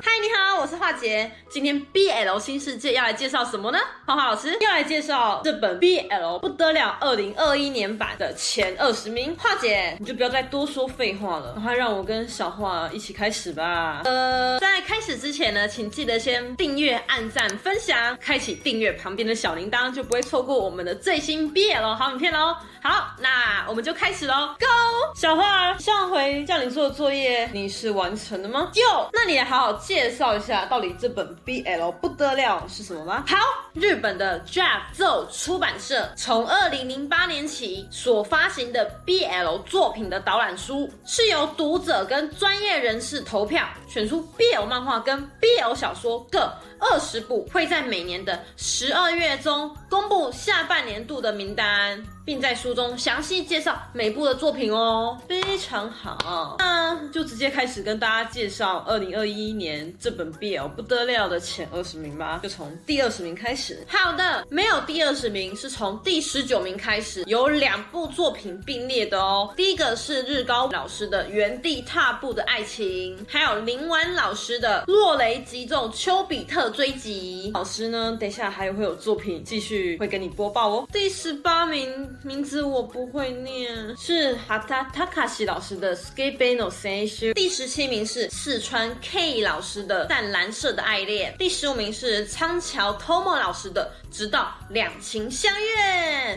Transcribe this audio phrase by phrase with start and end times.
[0.00, 0.47] 嗨，你好，
[0.88, 1.30] 我是樺姐。
[1.50, 3.78] 今天 BL 新世界要来介绍什么呢？
[4.06, 9.36] 花花老师要来介绍这本 BL 不得了二零二一年版的前二十名。
[9.38, 14.00] 华姐，你就不要再多说废话了，快让我跟小樺一起开始吧。
[14.04, 22.56] 呃，在开始之前呢，请记得先订阅、按赞、分享，开启订阅旁边的小铃铛，就不会错过我们的最新 BL 好影片喽。
[22.82, 24.66] 好，那我们就开始喽，Go！
[25.14, 28.70] 小花，上回叫你做的作业，你是完成了吗？
[28.74, 33.24] 有，那你来好好介绍一下，到底这本 BL 不得了是什么吗？
[33.26, 33.36] 好，
[33.74, 52.02] 日本的 Draft Zoo 出版社从二零零八年起所发行的 BL 作品的导览书，是由读者跟专业人士投票选出 BL 漫画跟 BL 小说各二十部，会在每年的十二月中公布下半年度的名单。
[52.28, 56.56] 并在书中详细介绍每部的作品哦，非常好。
[56.58, 63.82] 那就直接开始跟大家介绍二零二一年这本 BL 不得了的前二十名吧，就从第二十名开始。
[63.88, 69.50] 好的，没有第二十名，是从第十九名开始，有两部作品并列的哦。
[69.56, 77.50] 第一个是日高老师的《原地踏步的爱情》，还有林婉老师的《落雷击中丘比特追击》。
[77.54, 80.86] 老师呢，等一下还会有作品继续会跟你播报哦。
[80.92, 82.17] 第十八名。
[82.24, 87.30] 名字我不会念，是哈塔塔卡西老师的《sky beno Sense》。
[87.34, 91.32] 第十七名是四川 K 老师的《淡蓝色的爱恋》。
[91.36, 96.34] 第十五名是仓桥 Tomo 老师的《直到两情相悦》。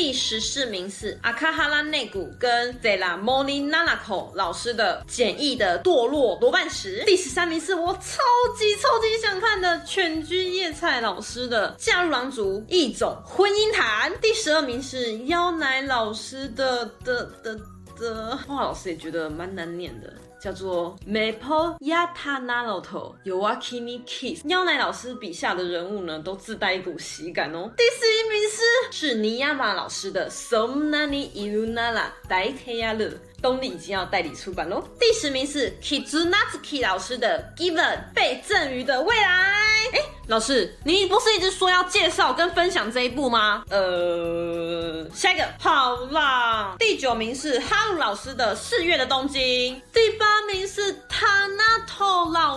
[0.00, 7.04] 第十四名是阿卡哈拉内古跟泽拉莫尼娜娜口老师的简易的堕落罗曼史。
[7.04, 8.22] 第十三名是我超
[8.56, 14.10] 级超级想看的犬居叶菜老师的嫁入狼族异种婚姻谈。
[14.22, 17.54] 第十二名是妖奶老师的的的
[17.98, 20.10] 的，哇，老师也觉得蛮难念的。
[20.40, 27.70] 叫做 Maple Yata Naruto Yowakimi Kiss，妖奶老师笔下的人物呢，都自带一股喜感哦。
[27.76, 33.12] 第十一名是是尼亚马老师的 Somnani Irunala Daiteyaru，
[33.42, 34.82] 东立已经要代理出版喽。
[34.98, 39.60] 第十名是 Kizunatsuki 老师的 Given 被赠予的未来。
[39.92, 43.64] 哎，老师，你不是一直说要介绍跟分享这一部吗？
[43.70, 46.76] 呃，下一个，好啦。
[46.78, 49.80] 第九名是哈鲁老师的四月的东京。
[49.92, 50.29] 第八。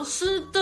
[0.03, 0.61] 是的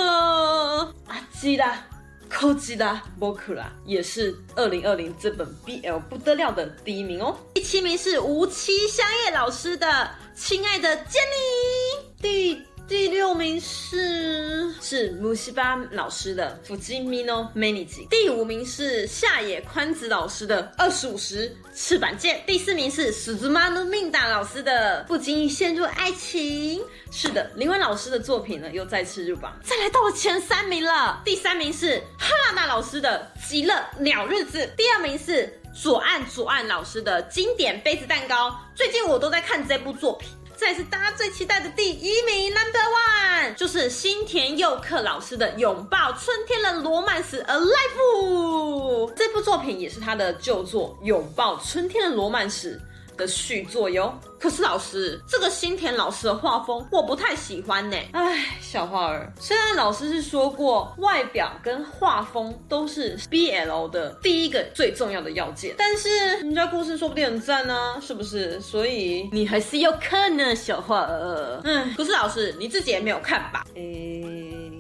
[1.08, 1.84] 阿基拉，
[2.30, 7.38] 寇基拉，波库拉，也是二零二零这本 BL 不得了的第一名哦。
[7.54, 12.12] 第七名是无期香叶老师的亲爱的杰尼。
[12.22, 26.82] 第第六名是是木西巴老师的《Fujimi no Manage》，第五名是下野宽子老师的《二十五时翅膀见》，第四名是史兹玛努命达老师的《不经意陷入爱情》。
[27.10, 31.22] 是的，林文老师的作品呢又再次入榜，再来到了前三名了。
[31.24, 38.54] 第三名是哈娜老师的《极乐鸟日子》，第二名是左岸左岸老师的经典杯子蛋糕。
[38.76, 40.30] 最近我都在看这部作品。
[40.62, 49.10] 这是大家最期待的第一名，Number One，就是新田佑克老师的《拥抱春天的罗曼史 Alive》。
[49.16, 52.80] 这部作品也是他的旧作《拥抱春天的罗曼史》
[53.22, 54.14] 的续作哟。
[54.40, 57.98] 可是老师，这个新田老师的画风我不太喜欢呢。
[58.12, 68.60] 哎，小花儿，虽然老师是说过外表跟画风都是 BL 的第一个最重要的要件，但是人家故事说不定很赞呢，是不是？
[68.60, 71.62] 所以你还是要看呢，小花儿。
[71.64, 73.64] 嗯，可是老师你自己也没有看吧？
[73.76, 74.72] 诶，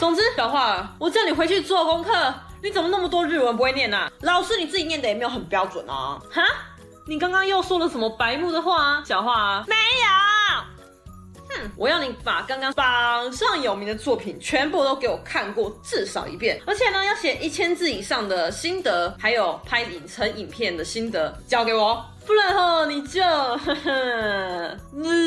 [0.00, 4.10] 总之，小花儿，我叫你回去做功课，你怎么那么多日文不会念呢？
[4.22, 6.42] 老师你自己念的也没有很标准啊，哈？
[7.08, 9.64] 你刚刚又说了什么白目的话啊，小话啊？
[9.68, 9.80] 没有。
[11.48, 25.25] 哼，我要你把刚刚榜上有名的作品全部都给我看过至少一遍，而且呢，要写一千字以上的心得，还有拍影成影片的心得交给我，不然后你就呵呵，嗯，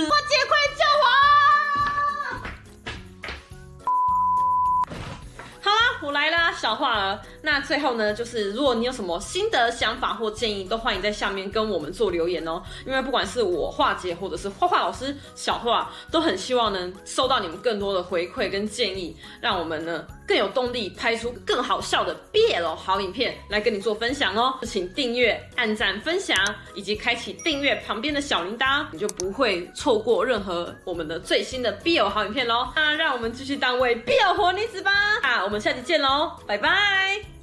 [6.60, 7.18] 小樺儿。
[7.42, 12.62] 那最后呢，就是如果你有什么心得、想法或建议，都欢迎在下面跟我们做留言哦。
[12.86, 24.54] 因为不管是我樺姐，或者是樺樺老师小画，都很希望能收到你们更多的回馈跟建议，让我们呢更有动力拍出更好笑的 BL 好影片来跟你做分享哦。
[24.64, 26.38] 请订阅、按赞、分享，
[26.76, 32.68] 以及开启订阅旁边的小铃铛，你就不会错过任何我们的最新的 BL 好影片喽。
[32.76, 34.92] 那让我们继续当位 BL 活女子吧。
[35.24, 35.80] 啊，我们下期。
[35.80, 37.39] 见喽，拜拜。